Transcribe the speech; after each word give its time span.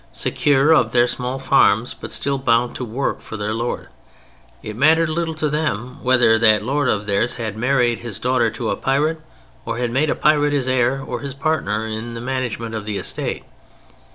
Secure 0.13 0.73
of 0.73 0.93
their 0.93 1.05
small 1.05 1.37
farms, 1.37 1.93
but 1.93 2.11
still 2.11 2.39
bound 2.39 2.75
to 2.75 2.83
work 2.83 3.21
for 3.21 3.37
their 3.37 3.53
lord, 3.53 3.89
it 4.63 4.75
mattered 4.75 5.09
little 5.09 5.35
to 5.35 5.47
them 5.47 5.99
whether 6.01 6.39
that 6.39 6.63
lord 6.63 6.89
of 6.89 7.05
theirs 7.05 7.35
had 7.35 7.55
married 7.55 7.99
his 7.99 8.17
daughter 8.17 8.49
to 8.49 8.69
a 8.71 8.75
pirate 8.75 9.21
or 9.63 9.77
had 9.77 9.91
made 9.91 10.09
a 10.09 10.15
pirate 10.15 10.53
his 10.53 10.67
heir 10.67 11.03
or 11.05 11.19
his 11.19 11.35
partner 11.35 11.85
in 11.85 12.15
the 12.15 12.19
management 12.19 12.73
of 12.73 12.85
the 12.85 12.97
estate. 12.97 13.43